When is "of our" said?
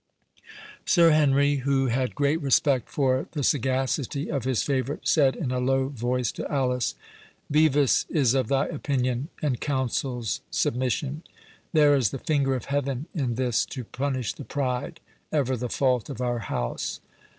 16.09-16.39